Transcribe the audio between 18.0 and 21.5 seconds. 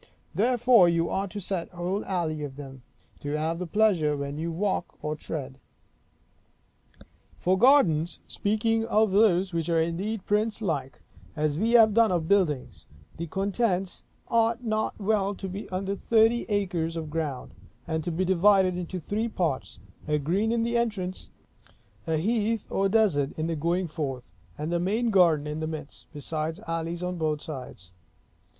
to be divided into three parts; a green in the entrance;